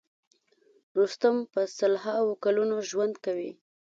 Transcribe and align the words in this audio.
رستم 0.99 1.35
په 1.53 1.61
سل 1.77 1.93
هاوو 2.05 2.39
کلونه 2.43 2.75
ژوند 2.89 3.15
کوي. 3.25 3.51